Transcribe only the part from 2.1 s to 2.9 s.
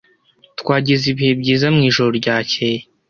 ryakeye.